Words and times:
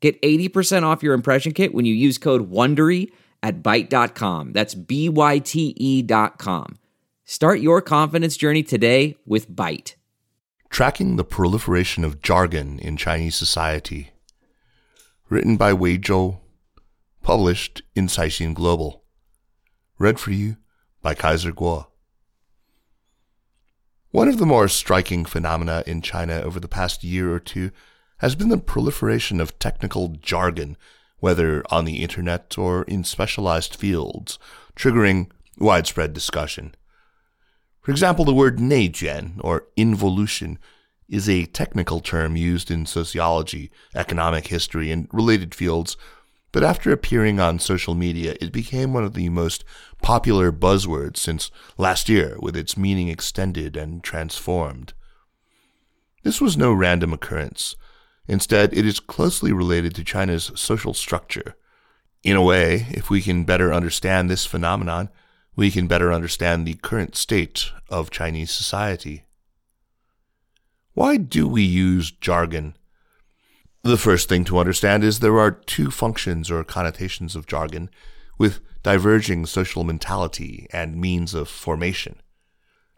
Get 0.00 0.20
80% 0.22 0.84
off 0.84 1.02
your 1.02 1.14
impression 1.14 1.52
kit 1.52 1.74
when 1.74 1.84
you 1.84 1.94
use 1.94 2.18
code 2.18 2.50
WONDERY 2.50 3.10
at 3.42 3.62
Byte.com. 3.62 4.52
That's 4.52 4.74
B-Y-T-E 4.74 6.02
dot 6.02 6.38
com. 6.38 6.78
Start 7.24 7.60
your 7.60 7.82
confidence 7.82 8.36
journey 8.36 8.62
today 8.62 9.16
with 9.26 9.50
Byte. 9.50 9.94
Tracking 10.70 11.16
the 11.16 11.24
Proliferation 11.24 12.04
of 12.04 12.22
Jargon 12.22 12.78
in 12.78 12.96
Chinese 12.96 13.36
Society. 13.36 14.12
Written 15.28 15.56
by 15.56 15.72
Wei 15.72 15.98
Zhou. 15.98 16.38
Published 17.22 17.82
in 17.94 18.06
Caixin 18.06 18.54
Global. 18.54 19.02
Read 19.98 20.18
for 20.20 20.30
you 20.30 20.56
by 21.02 21.14
Kaiser 21.14 21.52
Kuo. 21.52 21.86
One 24.10 24.28
of 24.28 24.38
the 24.38 24.46
more 24.46 24.68
striking 24.68 25.26
phenomena 25.26 25.82
in 25.86 26.00
China 26.00 26.40
over 26.40 26.58
the 26.58 26.68
past 26.68 27.04
year 27.04 27.32
or 27.32 27.40
two 27.40 27.70
has 28.18 28.34
been 28.34 28.48
the 28.48 28.58
proliferation 28.58 29.40
of 29.40 29.58
technical 29.58 30.08
jargon, 30.20 30.76
whether 31.20 31.62
on 31.70 31.84
the 31.84 32.02
internet 32.02 32.56
or 32.58 32.82
in 32.84 33.04
specialized 33.04 33.76
fields, 33.76 34.38
triggering 34.76 35.30
widespread 35.58 36.12
discussion. 36.12 36.74
For 37.80 37.90
example, 37.90 38.24
the 38.24 38.34
word 38.34 38.58
neijuan, 38.58 39.40
or 39.40 39.66
involution, 39.76 40.58
is 41.08 41.28
a 41.28 41.46
technical 41.46 42.00
term 42.00 42.36
used 42.36 42.70
in 42.70 42.84
sociology, 42.84 43.70
economic 43.94 44.48
history, 44.48 44.90
and 44.92 45.08
related 45.12 45.54
fields, 45.54 45.96
but 46.52 46.64
after 46.64 46.92
appearing 46.92 47.40
on 47.40 47.58
social 47.58 47.94
media, 47.94 48.36
it 48.40 48.52
became 48.52 48.92
one 48.92 49.04
of 49.04 49.14
the 49.14 49.28
most 49.28 49.64
popular 50.02 50.50
buzzwords 50.50 51.18
since 51.18 51.50
last 51.76 52.08
year, 52.08 52.36
with 52.40 52.56
its 52.56 52.76
meaning 52.76 53.08
extended 53.08 53.76
and 53.76 54.02
transformed. 54.02 54.92
This 56.22 56.40
was 56.40 56.56
no 56.56 56.72
random 56.72 57.12
occurrence. 57.12 57.76
Instead, 58.28 58.76
it 58.76 58.86
is 58.86 59.00
closely 59.00 59.52
related 59.52 59.94
to 59.94 60.04
China's 60.04 60.52
social 60.54 60.92
structure. 60.92 61.56
In 62.22 62.36
a 62.36 62.42
way, 62.42 62.86
if 62.90 63.08
we 63.08 63.22
can 63.22 63.44
better 63.44 63.72
understand 63.72 64.28
this 64.28 64.44
phenomenon, 64.44 65.08
we 65.56 65.70
can 65.70 65.86
better 65.86 66.12
understand 66.12 66.66
the 66.66 66.74
current 66.74 67.16
state 67.16 67.72
of 67.88 68.10
Chinese 68.10 68.50
society. 68.50 69.24
Why 70.92 71.16
do 71.16 71.48
we 71.48 71.62
use 71.62 72.10
jargon? 72.10 72.76
The 73.82 73.96
first 73.96 74.28
thing 74.28 74.44
to 74.44 74.58
understand 74.58 75.04
is 75.04 75.20
there 75.20 75.38
are 75.38 75.50
two 75.50 75.90
functions 75.90 76.50
or 76.50 76.62
connotations 76.64 77.34
of 77.34 77.46
jargon 77.46 77.88
with 78.36 78.60
diverging 78.82 79.46
social 79.46 79.84
mentality 79.84 80.66
and 80.72 81.00
means 81.00 81.34
of 81.34 81.48
formation. 81.48 82.20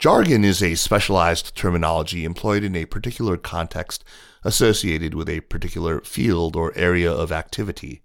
Jargon 0.01 0.47
is 0.47 0.63
a 0.63 0.77
specialized 0.77 1.55
terminology 1.55 2.25
employed 2.25 2.65
in 2.65 2.75
a 2.75 2.87
particular 2.87 3.37
context 3.37 4.03
associated 4.43 5.13
with 5.13 5.29
a 5.29 5.41
particular 5.41 6.01
field 6.01 6.57
or 6.57 6.73
area 6.75 7.13
of 7.13 7.31
activity. 7.31 8.01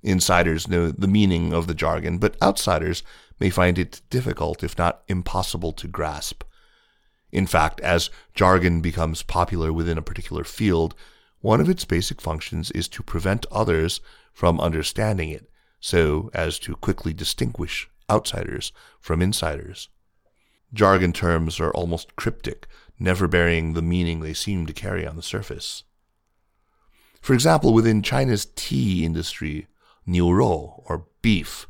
Insiders 0.00 0.68
know 0.68 0.92
the 0.92 1.08
meaning 1.08 1.52
of 1.52 1.66
the 1.66 1.74
jargon, 1.74 2.18
but 2.18 2.40
outsiders 2.40 3.02
may 3.40 3.50
find 3.50 3.80
it 3.80 4.00
difficult, 4.10 4.62
if 4.62 4.78
not 4.78 5.02
impossible, 5.08 5.72
to 5.72 5.88
grasp. 5.88 6.44
In 7.32 7.48
fact, 7.48 7.80
as 7.80 8.10
jargon 8.36 8.80
becomes 8.80 9.24
popular 9.24 9.72
within 9.72 9.98
a 9.98 10.02
particular 10.02 10.44
field, 10.44 10.94
one 11.40 11.60
of 11.60 11.68
its 11.68 11.84
basic 11.84 12.20
functions 12.20 12.70
is 12.70 12.86
to 12.86 13.02
prevent 13.02 13.44
others 13.50 14.00
from 14.32 14.60
understanding 14.60 15.30
it, 15.30 15.50
so 15.80 16.30
as 16.32 16.60
to 16.60 16.76
quickly 16.76 17.12
distinguish 17.12 17.90
outsiders 18.08 18.72
from 19.00 19.20
insiders. 19.20 19.88
Jargon 20.72 21.12
terms 21.12 21.60
are 21.60 21.72
almost 21.72 22.16
cryptic, 22.16 22.66
never 22.98 23.26
bearing 23.26 23.72
the 23.72 23.82
meaning 23.82 24.20
they 24.20 24.34
seem 24.34 24.66
to 24.66 24.72
carry 24.72 25.06
on 25.06 25.16
the 25.16 25.22
surface. 25.22 25.84
For 27.20 27.34
example, 27.34 27.72
within 27.72 28.02
China's 28.02 28.46
tea 28.54 29.04
industry, 29.04 29.66
niu 30.06 30.32
rou, 30.32 30.82
or 30.86 31.06
beef, 31.22 31.66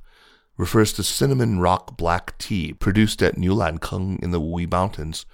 refers 0.56 0.92
to 0.94 1.02
cinnamon 1.02 1.60
rock 1.60 1.96
black 1.96 2.36
tea 2.38 2.72
produced 2.72 3.22
at 3.22 3.36
Niulankeng 3.36 4.18
in 4.22 4.30
the 4.30 4.40
Wuyi 4.40 4.70
Mountains, 4.70 5.24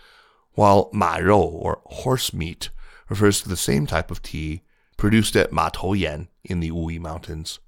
while 0.52 0.91
ma 0.92 1.16
rou, 1.16 1.41
or 1.41 1.81
horse 1.86 2.32
meat, 2.32 2.70
refers 3.08 3.41
to 3.41 3.48
the 3.48 3.56
same 3.56 3.86
type 3.86 4.10
of 4.10 4.22
tea 4.22 4.62
produced 4.96 5.34
at 5.36 5.52
Ma 5.52 5.70
Touyan 5.70 6.28
in 6.44 6.60
the 6.60 6.70
Wuyi 6.70 7.00
Mountains. 7.00 7.58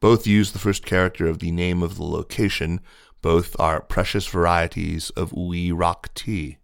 Both 0.00 0.26
use 0.26 0.52
the 0.52 0.58
first 0.58 0.84
character 0.84 1.26
of 1.26 1.38
the 1.38 1.50
name 1.50 1.82
of 1.82 1.96
the 1.96 2.04
location. 2.04 2.80
Both 3.26 3.58
are 3.58 3.80
precious 3.80 4.24
varieties 4.28 5.10
of 5.16 5.32
Wuyi 5.32 5.72
rock 5.74 6.14
tea. 6.14 6.58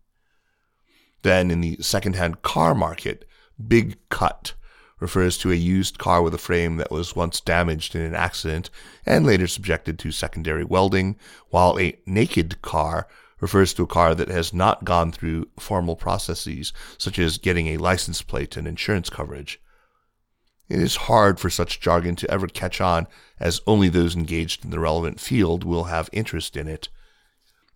Then, 1.23 1.50
in 1.50 1.61
the 1.61 1.77
second-hand 1.81 2.43
car 2.43 2.73
market, 2.73 3.25
Big 3.67 3.97
Cut 4.11 4.55
refers 5.00 5.37
to 5.39 5.50
a 5.50 5.56
used 5.56 5.99
car 5.99 6.23
with 6.23 6.34
a 6.34 6.39
frame 6.39 6.77
that 6.77 6.93
was 6.93 7.17
once 7.17 7.41
damaged 7.41 7.97
in 7.97 8.03
an 8.03 8.15
accident 8.15 8.71
and 9.05 9.27
later 9.27 9.49
subjected 9.49 9.99
to 9.99 10.12
secondary 10.12 10.62
welding, 10.62 11.17
while 11.49 11.77
a 11.81 11.99
naked 12.06 12.62
car 12.62 13.09
refers 13.41 13.75
to 13.75 13.83
a 13.83 13.89
car 13.89 14.15
that 14.15 14.29
has 14.29 14.55
not 14.55 14.84
gone 14.84 15.11
through 15.11 15.49
formal 15.59 15.97
processes, 15.97 16.73
such 16.97 17.19
as 17.19 17.39
getting 17.39 17.67
a 17.67 17.77
license 17.79 18.23
plate 18.23 18.56
and 18.56 18.69
insurance 18.69 19.11
coverage. 19.11 19.61
It 20.72 20.81
is 20.81 20.97
hard 20.97 21.38
for 21.38 21.50
such 21.50 21.81
jargon 21.81 22.16
to 22.16 22.31
ever 22.31 22.47
catch 22.47 22.81
on, 22.81 23.06
as 23.38 23.60
only 23.66 23.91
those 23.91 24.16
engaged 24.16 24.65
in 24.65 24.71
the 24.71 24.81
relevant 24.81 25.21
field 25.21 25.65
will 25.65 25.84
have 25.84 26.09
interest 26.15 26.56
in 26.56 26.66
it. 26.66 26.88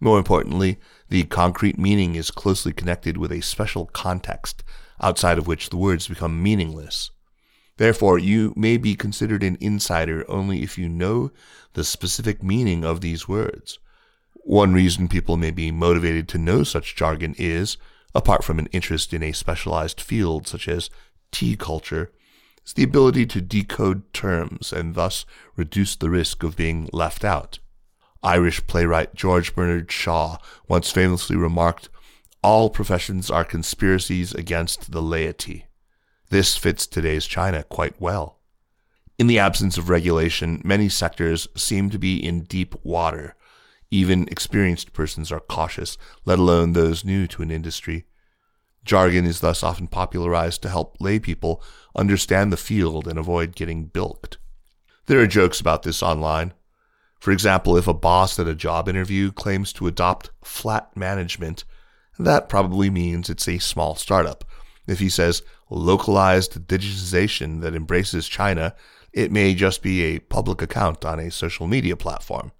More 0.00 0.16
importantly, 0.16 0.78
the 1.10 1.24
concrete 1.24 1.78
meaning 1.78 2.14
is 2.14 2.30
closely 2.30 2.72
connected 2.72 3.18
with 3.18 3.32
a 3.32 3.42
special 3.42 3.84
context, 3.84 4.64
outside 4.98 5.36
of 5.36 5.46
which 5.46 5.68
the 5.68 5.76
words 5.76 6.08
become 6.08 6.42
meaningless. 6.42 7.10
Therefore, 7.76 8.18
you 8.18 8.54
may 8.56 8.78
be 8.78 8.94
considered 8.94 9.42
an 9.42 9.58
insider 9.60 10.24
only 10.26 10.62
if 10.62 10.78
you 10.78 10.88
know 10.88 11.30
the 11.74 11.84
specific 11.84 12.42
meaning 12.42 12.82
of 12.82 13.02
these 13.02 13.28
words. 13.28 13.78
One 14.36 14.72
reason 14.72 15.06
people 15.06 15.36
may 15.36 15.50
be 15.50 15.70
motivated 15.70 16.28
to 16.28 16.38
know 16.38 16.62
such 16.62 16.96
jargon 16.96 17.34
is, 17.36 17.76
apart 18.14 18.42
from 18.42 18.58
an 18.58 18.68
interest 18.72 19.12
in 19.12 19.22
a 19.22 19.32
specialized 19.32 20.00
field 20.00 20.48
such 20.48 20.66
as 20.66 20.88
tea 21.30 21.56
culture, 21.56 22.10
is 22.66 22.72
the 22.72 22.82
ability 22.82 23.26
to 23.26 23.40
decode 23.40 24.12
terms 24.12 24.72
and 24.72 24.94
thus 24.94 25.24
reduce 25.54 25.96
the 25.96 26.10
risk 26.10 26.42
of 26.42 26.56
being 26.56 26.88
left 26.92 27.24
out. 27.24 27.58
Irish 28.22 28.66
playwright 28.66 29.14
George 29.14 29.54
Bernard 29.54 29.92
Shaw 29.92 30.38
once 30.68 30.90
famously 30.90 31.36
remarked, 31.36 31.88
All 32.42 32.68
professions 32.70 33.30
are 33.30 33.44
conspiracies 33.44 34.34
against 34.34 34.90
the 34.90 35.02
laity. 35.02 35.66
This 36.28 36.56
fits 36.56 36.86
today's 36.86 37.26
China 37.26 37.62
quite 37.62 38.00
well. 38.00 38.40
In 39.18 39.28
the 39.28 39.38
absence 39.38 39.78
of 39.78 39.88
regulation, 39.88 40.60
many 40.64 40.88
sectors 40.88 41.48
seem 41.56 41.88
to 41.90 41.98
be 41.98 42.22
in 42.22 42.42
deep 42.42 42.74
water, 42.84 43.34
even 43.90 44.28
experienced 44.28 44.92
persons 44.92 45.30
are 45.30 45.40
cautious, 45.40 45.96
let 46.24 46.38
alone 46.38 46.72
those 46.72 47.04
new 47.04 47.26
to 47.28 47.42
an 47.42 47.50
industry. 47.50 48.04
Jargon 48.86 49.26
is 49.26 49.40
thus 49.40 49.62
often 49.62 49.88
popularized 49.88 50.62
to 50.62 50.70
help 50.70 50.96
lay 51.00 51.18
people 51.18 51.62
understand 51.94 52.52
the 52.52 52.56
field 52.56 53.06
and 53.06 53.18
avoid 53.18 53.56
getting 53.56 53.84
bilked. 53.84 54.38
There 55.06 55.20
are 55.20 55.26
jokes 55.26 55.60
about 55.60 55.82
this 55.82 56.02
online. 56.02 56.54
For 57.18 57.32
example, 57.32 57.76
if 57.76 57.88
a 57.88 57.94
boss 57.94 58.38
at 58.38 58.48
a 58.48 58.54
job 58.54 58.88
interview 58.88 59.32
claims 59.32 59.72
to 59.74 59.86
adopt 59.86 60.30
flat 60.44 60.96
management, 60.96 61.64
that 62.18 62.48
probably 62.48 62.88
means 62.88 63.28
it's 63.28 63.48
a 63.48 63.58
small 63.58 63.96
startup. 63.96 64.44
If 64.86 65.00
he 65.00 65.08
says 65.08 65.42
localized 65.68 66.66
digitization 66.68 67.60
that 67.62 67.74
embraces 67.74 68.28
China, 68.28 68.74
it 69.12 69.32
may 69.32 69.54
just 69.54 69.82
be 69.82 70.02
a 70.02 70.20
public 70.20 70.62
account 70.62 71.04
on 71.04 71.18
a 71.18 71.30
social 71.30 71.66
media 71.66 71.96
platform. 71.96 72.52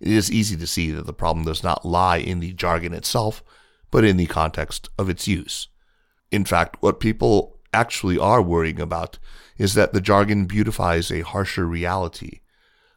It 0.00 0.08
is 0.08 0.30
easy 0.30 0.56
to 0.56 0.66
see 0.66 0.92
that 0.92 1.06
the 1.06 1.12
problem 1.12 1.44
does 1.44 1.64
not 1.64 1.84
lie 1.84 2.18
in 2.18 2.38
the 2.38 2.52
jargon 2.52 2.92
itself, 2.92 3.42
but 3.90 4.04
in 4.04 4.16
the 4.16 4.26
context 4.26 4.88
of 4.98 5.08
its 5.08 5.26
use. 5.26 5.68
In 6.30 6.44
fact, 6.44 6.76
what 6.80 7.00
people 7.00 7.58
actually 7.72 8.18
are 8.18 8.42
worrying 8.42 8.80
about 8.80 9.18
is 9.56 9.74
that 9.74 9.92
the 9.92 10.00
jargon 10.00 10.46
beautifies 10.46 11.10
a 11.10 11.20
harsher 11.20 11.66
reality. 11.66 12.40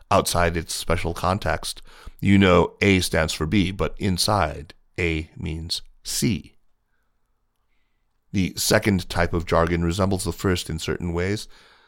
Outside 0.09 0.57
its 0.57 0.73
special 0.73 1.13
context, 1.13 1.81
you 2.19 2.37
know 2.37 2.73
A 2.81 2.99
stands 2.99 3.33
for 3.33 3.45
B, 3.45 3.71
but 3.71 3.95
inside, 3.97 4.73
A 4.99 5.29
means 5.37 5.81
C. 6.03 6.55
The 8.33 8.53
second 8.55 9.09
type 9.09 9.33
of 9.33 9.45
jargon 9.45 9.83
resembles 9.83 10.23
the 10.23 10.31
first 10.31 10.69
in 10.69 10.79
certain 10.79 11.13
ways. 11.13 11.47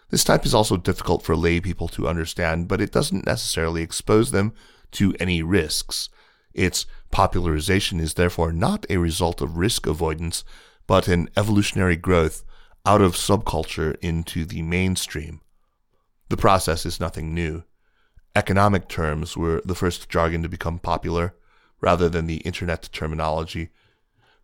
This 0.10 0.24
type 0.24 0.46
is 0.46 0.54
also 0.54 0.78
difficult 0.78 1.24
for 1.24 1.36
lay 1.36 1.60
people 1.60 1.88
to 1.90 2.08
understand, 2.08 2.68
but 2.68 2.82
it 2.82 2.92
doesn't 2.92 3.26
necessarily 3.26 3.82
expose 3.82 4.32
them 4.32 4.54
to 4.92 5.16
any 5.20 5.42
risks. 5.42 6.10
Its 6.54 6.86
popularization 7.12 8.00
is 8.00 8.14
therefore 8.14 8.52
not 8.52 8.86
a 8.90 8.98
result 8.98 9.42
of 9.42 9.58
risk 9.58 9.88
avoidance, 9.88 10.44
but 10.88 11.08
an 11.08 11.30
evolutionary 11.36 11.96
growth 11.96 12.44
out 12.86 13.02
of 13.02 13.16
subculture 13.16 13.96
into 14.02 14.46
the 14.46 14.62
mainstream. 14.62 15.42
The 16.30 16.38
process 16.38 16.86
is 16.86 17.00
nothing 17.00 17.34
new. 17.34 17.64
Economic 18.36 18.88
terms 18.88 19.38
were 19.38 19.62
the 19.64 19.76
first 19.76 20.10
jargon 20.10 20.42
to 20.44 20.50
become 20.50 20.80
popular, 20.80 21.36
rather 21.82 22.10
than 22.10 22.28
the 22.28 22.38
internet 22.38 22.90
terminology. 22.92 23.70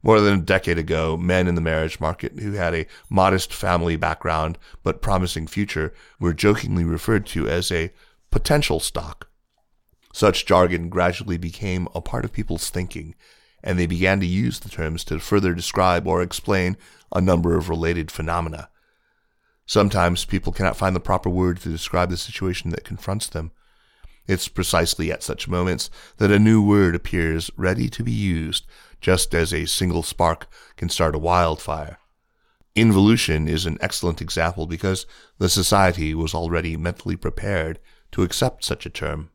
More 0.04 0.20
than 0.22 0.40
a 0.40 0.44
decade 0.44 0.78
ago, 0.78 1.18
men 1.18 1.48
in 1.48 1.56
the 1.56 1.62
marriage 1.62 2.00
market 2.00 2.40
who 2.40 2.54
had 2.54 2.74
a 2.74 2.86
modest 3.10 3.54
family 3.54 3.96
background 3.96 4.58
but 4.84 5.02
promising 5.02 5.48
future 5.48 5.94
were 6.20 6.34
jokingly 6.34 6.84
referred 6.84 7.26
to 7.28 7.48
as 7.48 7.72
a 7.72 7.92
potential 8.30 8.80
stock. 8.80 9.29
Such 10.14 10.46
jargon 10.46 10.90
gradually 10.90 11.38
became 11.38 11.88
a 11.94 12.02
part 12.02 12.26
of 12.26 12.34
people's 12.34 12.70
thinking, 12.70 13.16
and 13.64 13.78
they 13.78 13.86
began 13.86 14.20
to 14.20 14.26
use 14.26 14.60
the 14.60 14.70
terms 14.70 15.04
to 15.06 15.20
further 15.20 15.54
describe 15.54 16.08
or 16.08 16.22
explain 16.22 16.78
a 17.12 17.22
number 17.22 17.58
of 17.58 17.70
related 17.70 18.10
phenomena. 18.12 18.70
Sometimes 19.66 20.26
people 20.26 20.52
cannot 20.52 20.78
find 20.78 20.96
the 20.96 21.00
proper 21.00 21.30
word 21.30 21.60
to 21.62 21.70
describe 21.70 22.10
the 22.10 22.18
situation 22.18 22.72
that 22.72 22.84
confronts 22.84 23.28
them. 23.28 23.52
It's 24.28 24.48
precisely 24.48 25.12
at 25.12 25.24
such 25.24 25.48
moments 25.48 25.90
that 26.18 26.32
a 26.32 26.40
new 26.40 26.62
word 26.62 26.96
appears 26.96 27.52
ready 27.56 27.90
to 27.90 28.04
be 28.04 28.12
used, 28.12 28.66
just 29.02 29.34
as 29.34 29.54
a 29.54 29.66
single 29.66 30.04
spark 30.04 30.48
can 30.76 30.90
start 30.90 31.16
a 31.16 31.20
wildfire. 31.20 31.98
Involution 32.76 33.48
is 33.48 33.66
an 33.66 33.78
excellent 33.82 34.22
example 34.22 34.66
because 34.66 35.06
the 35.38 35.50
society 35.50 36.14
was 36.14 36.34
already 36.34 36.78
mentally 36.78 37.16
prepared 37.16 37.80
to 38.12 38.24
accept 38.24 38.64
such 38.64 38.86
a 38.86 38.90
term. 38.90 39.30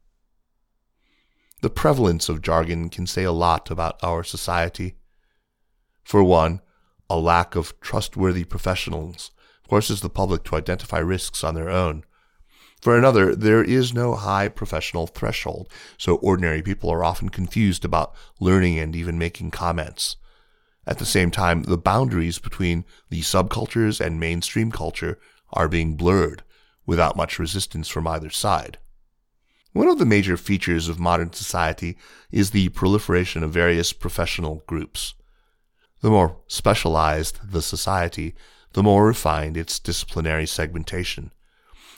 The 1.62 1.70
prevalence 1.70 2.28
of 2.28 2.42
jargon 2.42 2.88
can 2.88 3.06
say 3.06 3.24
a 3.24 3.32
lot 3.32 3.70
about 3.70 4.02
our 4.02 4.22
society. 4.22 4.96
For 6.02 6.22
one, 6.22 6.60
a 7.08 7.16
lack 7.16 7.54
of 7.54 7.78
trustworthy 7.80 8.44
professionals 8.44 9.30
forces 9.68 10.00
the 10.00 10.10
public 10.10 10.44
to 10.44 10.56
identify 10.56 10.98
risks 10.98 11.42
on 11.42 11.54
their 11.54 11.70
own. 11.70 12.04
For 12.82 12.98
another, 12.98 13.34
there 13.34 13.64
is 13.64 13.94
no 13.94 14.14
high 14.14 14.48
professional 14.48 15.06
threshold, 15.06 15.70
so 15.96 16.16
ordinary 16.16 16.60
people 16.60 16.90
are 16.90 17.02
often 17.02 17.30
confused 17.30 17.84
about 17.84 18.14
learning 18.40 18.78
and 18.78 18.94
even 18.94 19.18
making 19.18 19.52
comments. 19.52 20.16
At 20.86 20.98
the 20.98 21.06
same 21.06 21.30
time, 21.30 21.62
the 21.62 21.78
boundaries 21.78 22.38
between 22.38 22.84
the 23.08 23.22
subcultures 23.22 24.04
and 24.04 24.20
mainstream 24.20 24.70
culture 24.70 25.18
are 25.50 25.68
being 25.68 25.96
blurred 25.96 26.42
without 26.84 27.16
much 27.16 27.38
resistance 27.38 27.88
from 27.88 28.06
either 28.06 28.28
side. 28.28 28.78
One 29.74 29.88
of 29.88 29.98
the 29.98 30.06
major 30.06 30.36
features 30.36 30.88
of 30.88 31.00
modern 31.00 31.32
society 31.32 31.96
is 32.30 32.52
the 32.52 32.68
proliferation 32.68 33.42
of 33.42 33.50
various 33.50 33.92
professional 33.92 34.62
groups. 34.68 35.14
The 36.00 36.10
more 36.10 36.36
specialized 36.46 37.40
the 37.50 37.60
society, 37.60 38.36
the 38.74 38.84
more 38.84 39.04
refined 39.04 39.56
its 39.56 39.80
disciplinary 39.80 40.46
segmentation. 40.46 41.32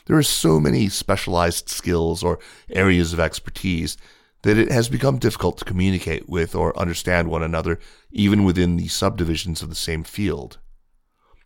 There 0.07 0.17
are 0.17 0.23
so 0.23 0.59
many 0.59 0.89
specialized 0.89 1.69
skills 1.69 2.23
or 2.23 2.39
areas 2.67 3.13
of 3.13 3.19
expertise 3.19 3.95
that 4.41 4.57
it 4.57 4.71
has 4.71 4.89
become 4.89 5.19
difficult 5.19 5.59
to 5.59 5.65
communicate 5.65 6.27
with 6.27 6.55
or 6.55 6.75
understand 6.79 7.27
one 7.27 7.43
another 7.43 7.77
even 8.09 8.43
within 8.43 8.77
the 8.77 8.87
subdivisions 8.87 9.61
of 9.61 9.69
the 9.69 9.75
same 9.75 10.03
field. 10.03 10.57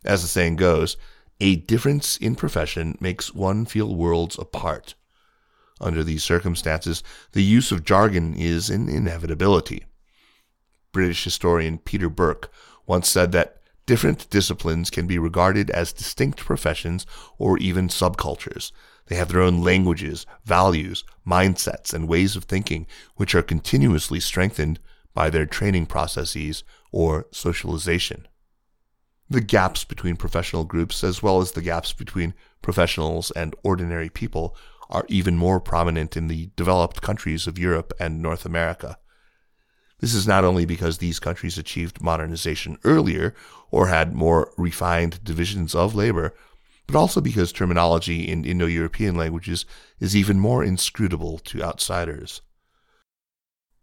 As 0.05 0.21
the 0.21 0.29
saying 0.29 0.55
goes, 0.55 0.95
a 1.41 1.57
difference 1.57 2.15
in 2.15 2.37
profession 2.37 2.97
makes 3.01 3.33
one 3.33 3.65
feel 3.65 3.93
worlds 3.93 4.39
apart. 4.39 4.95
Under 5.81 6.03
these 6.03 6.23
circumstances, 6.23 7.03
the 7.31 7.43
use 7.43 7.71
of 7.71 7.83
jargon 7.83 8.35
is 8.35 8.69
an 8.69 8.87
inevitability. 8.87 9.85
British 10.91 11.23
historian 11.23 11.79
Peter 11.79 12.07
Burke 12.07 12.51
once 12.85 13.09
said 13.09 13.31
that 13.31 13.57
different 13.85 14.29
disciplines 14.29 14.89
can 14.89 15.07
be 15.07 15.17
regarded 15.17 15.69
as 15.71 15.91
distinct 15.91 16.39
professions 16.39 17.05
or 17.37 17.57
even 17.57 17.87
subcultures. 17.87 18.71
They 19.07 19.15
have 19.15 19.29
their 19.29 19.41
own 19.41 19.63
languages, 19.63 20.25
values, 20.45 21.03
mindsets, 21.27 21.93
and 21.93 22.07
ways 22.07 22.35
of 22.35 22.43
thinking, 22.43 22.85
which 23.15 23.33
are 23.33 23.41
continuously 23.41 24.19
strengthened 24.19 24.79
by 25.13 25.29
their 25.29 25.45
training 25.45 25.87
processes 25.87 26.63
or 26.91 27.25
socialization. 27.31 28.27
The 29.29 29.41
gaps 29.41 29.83
between 29.83 30.15
professional 30.17 30.65
groups, 30.65 31.03
as 31.03 31.23
well 31.23 31.41
as 31.41 31.53
the 31.53 31.61
gaps 31.61 31.93
between 31.93 32.33
professionals 32.61 33.31
and 33.31 33.55
ordinary 33.63 34.09
people, 34.09 34.55
are 34.91 35.05
even 35.07 35.37
more 35.37 35.59
prominent 35.59 36.17
in 36.17 36.27
the 36.27 36.49
developed 36.55 37.01
countries 37.01 37.47
of 37.47 37.57
Europe 37.57 37.93
and 37.99 38.21
North 38.21 38.45
America. 38.45 38.97
This 39.99 40.13
is 40.13 40.27
not 40.27 40.43
only 40.43 40.65
because 40.65 40.97
these 40.97 41.19
countries 41.19 41.57
achieved 41.57 42.01
modernization 42.01 42.77
earlier 42.83 43.35
or 43.69 43.87
had 43.87 44.15
more 44.15 44.51
refined 44.57 45.23
divisions 45.23 45.75
of 45.75 45.95
labor, 45.95 46.33
but 46.87 46.95
also 46.95 47.21
because 47.21 47.51
terminology 47.51 48.27
in 48.27 48.43
Indo 48.43 48.65
European 48.65 49.15
languages 49.15 49.65
is 49.99 50.15
even 50.15 50.39
more 50.39 50.63
inscrutable 50.63 51.37
to 51.39 51.63
outsiders. 51.63 52.41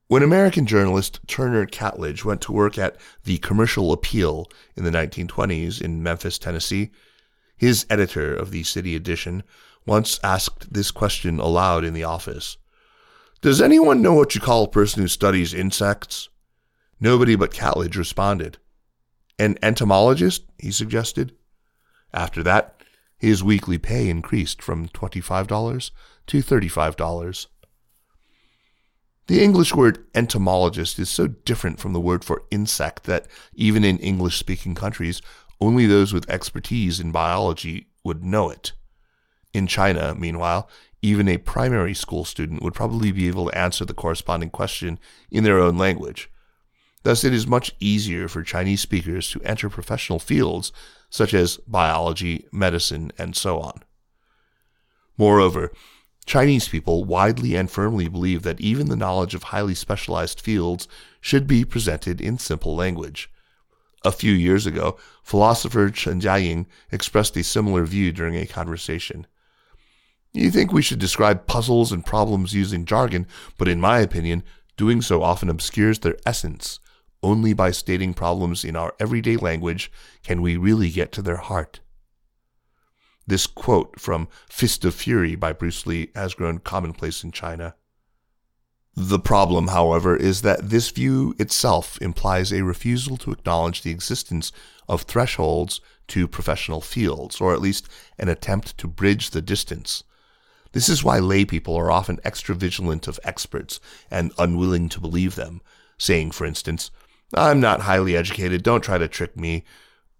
When 0.09 0.23
American 0.23 0.67
journalist 0.67 1.21
Turner 1.27 1.67
Catledge 1.67 2.25
went 2.25 2.41
to 2.43 2.53
work 2.53 2.79
at 2.79 2.97
the 3.25 3.39
Commercial 3.39 3.93
Appeal 3.93 4.51
in 4.75 4.85
the 4.85 4.91
1920s 4.91 5.81
in 5.81 6.03
Memphis, 6.03 6.39
Tennessee, 6.39 6.91
his 7.57 7.87
editor 7.91 8.35
of 8.35 8.51
the 8.51 8.63
city 8.63 8.97
edition 8.97 9.43
once 9.89 10.21
asked 10.23 10.73
this 10.73 10.91
question 10.91 11.41
aloud 11.41 11.85
in 11.85 11.95
the 11.95 12.05
office 12.05 12.57
Does 13.41 13.61
anyone 13.61 14.03
know 14.03 14.15
what 14.15 14.35
you 14.35 14.41
call 14.41 14.65
a 14.65 14.69
person 14.69 15.03
who 15.03 15.09
studies 15.09 15.55
insects? 15.55 16.29
Nobody 17.01 17.37
but 17.37 17.53
Catledge 17.53 17.97
responded. 17.97 18.59
An 19.39 19.57
entomologist, 19.63 20.45
he 20.59 20.71
suggested. 20.71 21.33
After 22.13 22.43
that, 22.43 22.83
his 23.17 23.43
weekly 23.43 23.79
pay 23.79 24.09
increased 24.09 24.63
from 24.63 24.89
$25 24.89 25.91
to 26.27 26.43
$35. 26.43 27.47
The 29.29 29.43
English 29.43 29.75
word 29.75 30.07
entomologist 30.15 30.99
is 30.99 31.11
so 31.11 31.27
different 31.27 31.79
from 31.79 31.93
the 31.93 32.01
word 32.01 32.25
for 32.25 32.45
insect 32.51 33.05
that 33.05 33.27
even 33.55 33.85
in 33.85 33.99
English 33.99 34.39
speaking 34.39 34.75
countries, 34.75 35.21
only 35.61 35.87
those 35.87 36.13
with 36.13 36.29
expertise 36.31 36.99
in 36.99 37.13
biology 37.13 37.89
would 38.05 38.25
know 38.25 38.49
it. 38.51 38.73
In 39.55 39.67
China, 39.67 40.15
meanwhile, 40.15 40.69
even 41.01 41.29
a 41.29 41.39
primary 41.39 41.95
school 41.95 42.25
student 42.25 42.63
would 42.63 42.75
probably 42.75 43.13
be 43.13 43.29
able 43.29 43.49
to 43.49 43.57
answer 43.57 43.85
the 43.85 43.95
corresponding 43.95 44.51
question 44.51 44.99
in 45.31 45.45
their 45.45 45.59
own 45.59 45.79
language. 45.79 46.31
Thus, 47.03 47.25
it 47.25 47.33
is 47.33 47.47
much 47.47 47.75
easier 47.81 48.29
for 48.29 48.43
Chinese 48.43 48.81
speakers 48.81 49.31
to 49.31 49.41
enter 49.43 49.71
professional 49.71 50.19
fields 50.19 50.73
such 51.09 51.33
as 51.33 51.57
biology, 51.67 52.47
medicine, 52.53 53.13
and 53.17 53.37
so 53.37 53.61
on. 53.61 53.83
Moreover, 55.17 55.73
Chinese 56.27 56.69
people 56.69 57.05
widely 57.05 57.55
and 57.55 57.71
firmly 57.71 58.09
believe 58.09 58.43
that 58.43 58.61
even 58.61 58.89
the 58.89 58.97
knowledge 58.97 59.35
of 59.35 59.45
highly 59.45 59.75
specialized 59.75 60.41
fields 60.41 60.87
should 61.21 61.47
be 61.47 61.65
presented 61.65 62.21
in 62.21 62.39
simple 62.39 62.77
language. 62.77 63.31
A 64.05 64.13
few 64.13 64.33
years 64.33 64.67
ago, 64.67 64.99
philosopher 65.23 65.91
Chen 65.91 66.21
Jiaying 66.21 66.67
expressed 66.93 67.37
a 67.37 67.43
similar 67.43 67.85
view 67.85 68.13
during 68.13 68.37
a 68.37 68.47
conversation. 68.47 69.27
You 70.39 70.53
think 70.53 70.73
we 70.73 70.83
should 70.83 71.01
describe 71.01 71.49
puzzles 71.49 71.91
and 71.91 72.07
problems 72.07 72.55
using 72.55 72.85
jargon, 72.85 73.27
but 73.59 73.67
in 73.67 73.81
my 73.81 73.99
opinion, 73.99 74.45
doing 74.77 75.03
so 75.03 75.21
often 75.21 75.49
obscures 75.49 75.99
their 75.99 76.17
essence. 76.25 76.79
Only 77.25 77.55
by 77.55 77.73
stating 77.73 78.15
problems 78.15 78.65
in 78.65 78.77
our 78.77 78.95
everyday 79.01 79.37
language 79.37 79.91
can 80.23 80.41
we 80.41 80.57
really 80.57 80.91
get 80.91 81.11
to 81.13 81.23
their 81.23 81.39
heart. 81.39 81.81
This 83.27 83.49
quote 83.49 83.99
from 83.99 84.29
Fist 84.49 84.85
of 84.85 84.95
Fury 84.95 85.35
by 85.35 85.53
Bruce 85.53 85.87
Lee 85.87 86.13
has 86.15 86.35
grown 86.35 86.59
commonplace 86.59 87.25
in 87.25 87.33
China. 87.33 87.75
The 88.95 89.19
problem, 89.19 89.69
however, 89.69 90.17
is 90.17 90.43
that 90.43 90.71
this 90.71 90.91
view 90.91 91.35
itself 91.41 92.01
implies 92.01 92.53
a 92.53 92.63
refusal 92.63 93.17
to 93.19 93.33
acknowledge 93.33 93.83
the 93.83 93.91
existence 93.91 94.53
of 94.89 95.03
thresholds 95.03 95.81
to 96.09 96.29
professional 96.29 96.81
fields, 96.81 97.41
or 97.41 97.53
at 97.53 97.61
least 97.61 97.89
an 98.19 98.29
attempt 98.29 98.79
to 98.79 98.87
bridge 98.87 99.31
the 99.31 99.43
distance. 99.43 100.05
This 100.79 100.89
is 100.89 101.03
why 101.03 101.19
lay 101.19 101.45
people 101.45 101.75
are 101.75 101.91
often 101.91 102.21
extra 102.23 102.55
vigilant 102.55 103.09
of 103.09 103.19
experts 103.25 103.81
and 104.13 104.33
unwilling 104.39 104.89
to 104.91 105.01
believe 105.01 105.35
them, 105.35 105.61
saying, 105.99 106.31
for 106.31 106.47
instance, 106.47 106.93
I'm 107.35 107.59
not 107.59 107.81
highly 107.81 108.17
educated, 108.17 108.63
don't 108.63 108.85
try 108.85 108.97
to 108.97 109.09
trick 109.09 109.37
me, 109.37 109.65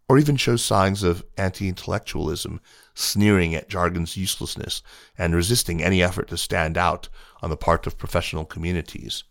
or 0.09 0.19
even 0.19 0.35
show 0.35 0.57
signs 0.57 1.05
of 1.05 1.25
anti 1.37 1.69
intellectualism, 1.69 2.61
sneering 2.93 3.55
at 3.55 3.69
jargon's 3.69 4.17
uselessness 4.17 4.83
and 5.17 5.33
resisting 5.33 5.81
any 5.81 6.03
effort 6.03 6.27
to 6.31 6.37
stand 6.37 6.77
out 6.77 7.09
on 7.41 7.51
the 7.51 7.57
part 7.57 7.87
of 7.87 7.97
professional 7.97 8.45
communities. 8.45 9.23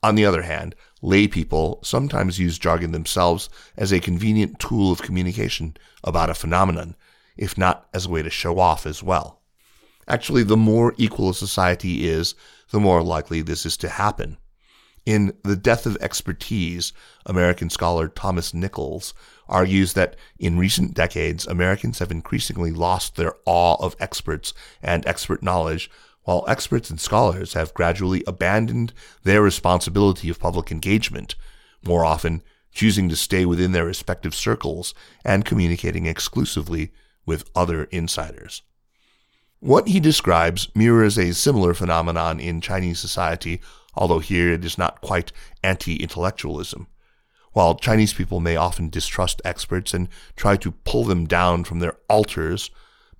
On 0.00 0.14
the 0.14 0.26
other 0.26 0.42
hand, 0.42 0.76
lay 1.02 1.26
people 1.26 1.80
sometimes 1.82 2.38
use 2.38 2.56
jargon 2.56 2.92
themselves 2.92 3.50
as 3.76 3.90
a 3.90 3.98
convenient 3.98 4.60
tool 4.60 4.92
of 4.92 5.02
communication 5.02 5.76
about 6.04 6.30
a 6.30 6.34
phenomenon 6.34 6.94
if 7.36 7.58
not 7.58 7.88
as 7.92 8.06
a 8.06 8.10
way 8.10 8.22
to 8.22 8.30
show 8.30 8.60
off 8.60 8.86
as 8.86 9.02
well. 9.02 9.39
Actually, 10.08 10.42
the 10.42 10.56
more 10.56 10.94
equal 10.96 11.30
a 11.30 11.34
society 11.34 12.08
is, 12.08 12.34
the 12.70 12.80
more 12.80 13.02
likely 13.02 13.42
this 13.42 13.64
is 13.64 13.76
to 13.78 13.88
happen. 13.88 14.36
In 15.06 15.36
The 15.44 15.56
Death 15.56 15.86
of 15.86 15.96
Expertise, 16.00 16.92
American 17.24 17.70
scholar 17.70 18.06
Thomas 18.08 18.52
Nichols 18.52 19.14
argues 19.48 19.94
that 19.94 20.16
in 20.38 20.58
recent 20.58 20.94
decades, 20.94 21.46
Americans 21.46 21.98
have 21.98 22.10
increasingly 22.10 22.70
lost 22.70 23.16
their 23.16 23.34
awe 23.46 23.76
of 23.80 23.96
experts 23.98 24.52
and 24.82 25.06
expert 25.06 25.42
knowledge, 25.42 25.90
while 26.24 26.44
experts 26.46 26.90
and 26.90 27.00
scholars 27.00 27.54
have 27.54 27.74
gradually 27.74 28.22
abandoned 28.26 28.92
their 29.24 29.42
responsibility 29.42 30.28
of 30.28 30.38
public 30.38 30.70
engagement, 30.70 31.34
more 31.82 32.04
often 32.04 32.42
choosing 32.72 33.08
to 33.08 33.16
stay 33.16 33.44
within 33.44 33.72
their 33.72 33.86
respective 33.86 34.34
circles 34.34 34.94
and 35.24 35.44
communicating 35.44 36.06
exclusively 36.06 36.92
with 37.26 37.50
other 37.54 37.84
insiders. 37.84 38.62
What 39.60 39.88
he 39.88 40.00
describes 40.00 40.68
mirrors 40.74 41.18
a 41.18 41.34
similar 41.34 41.74
phenomenon 41.74 42.40
in 42.40 42.62
Chinese 42.62 42.98
society, 42.98 43.60
although 43.94 44.18
here 44.18 44.54
it 44.54 44.64
is 44.64 44.78
not 44.78 45.02
quite 45.02 45.32
anti 45.62 45.96
intellectualism. 45.96 46.86
While 47.52 47.74
Chinese 47.74 48.14
people 48.14 48.40
may 48.40 48.56
often 48.56 48.88
distrust 48.88 49.42
experts 49.44 49.92
and 49.92 50.08
try 50.34 50.56
to 50.56 50.72
pull 50.72 51.04
them 51.04 51.26
down 51.26 51.64
from 51.64 51.80
their 51.80 51.98
altars, 52.08 52.70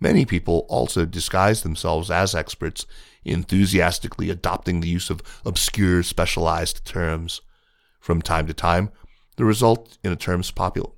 many 0.00 0.24
people 0.24 0.64
also 0.70 1.04
disguise 1.04 1.62
themselves 1.62 2.10
as 2.10 2.34
experts, 2.34 2.86
enthusiastically 3.22 4.30
adopting 4.30 4.80
the 4.80 4.88
use 4.88 5.10
of 5.10 5.20
obscure 5.44 6.02
specialized 6.02 6.86
terms. 6.86 7.42
From 7.98 8.22
time 8.22 8.46
to 8.46 8.54
time, 8.54 8.90
the 9.36 9.44
result 9.44 9.98
in 10.02 10.10
a 10.10 10.16
term's 10.16 10.50
popular. 10.50 10.90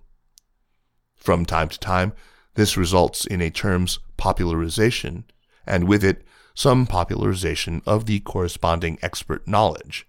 From 1.17 1.45
time 1.45 1.69
to 1.69 1.79
time, 1.81 2.13
this 2.55 2.77
results 2.77 3.25
in 3.25 3.41
a 3.41 3.51
term's 3.51 3.99
popularization, 4.17 5.25
and 5.67 5.89
with 5.89 6.05
it, 6.05 6.23
some 6.55 6.87
popularization 6.87 7.83
of 7.87 8.07
the 8.07 8.21
corresponding 8.21 8.99
expert 9.03 9.47
knowledge. 9.49 10.07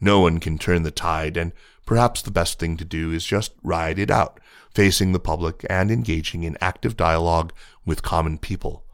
No 0.00 0.20
one 0.20 0.40
can 0.40 0.58
turn 0.58 0.82
the 0.82 0.90
tide, 0.90 1.36
and 1.36 1.52
perhaps 1.86 2.22
the 2.22 2.30
best 2.30 2.58
thing 2.58 2.76
to 2.78 2.84
do 2.84 3.12
is 3.12 3.24
just 3.24 3.52
ride 3.62 3.98
it 3.98 4.10
out, 4.10 4.40
facing 4.74 5.12
the 5.12 5.20
public 5.20 5.64
and 5.68 5.90
engaging 5.90 6.44
in 6.44 6.56
active 6.60 6.96
dialogue 6.96 7.52
with 7.84 8.02
common 8.02 8.38
people. 8.38 8.84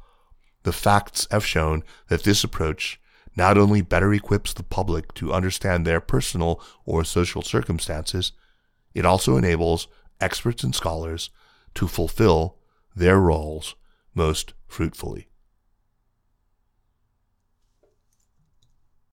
The 0.64 0.72
facts 0.72 1.26
have 1.30 1.46
shown 1.46 1.84
that 2.08 2.24
this 2.24 2.42
approach 2.44 3.00
not 3.36 3.56
only 3.56 3.80
better 3.80 4.12
equips 4.12 4.52
the 4.52 4.64
public 4.64 5.14
to 5.14 5.32
understand 5.32 5.86
their 5.86 6.00
personal 6.00 6.60
or 6.84 7.04
social 7.04 7.40
circumstances, 7.40 8.32
it 8.94 9.04
also 9.04 9.36
enables 9.36 9.86
experts 10.20 10.64
and 10.64 10.74
scholars 10.74 11.30
to 11.78 11.86
fulfill 11.86 12.56
their 12.96 13.20
roles 13.20 13.76
most 14.12 14.52
fruitfully. 14.66 15.28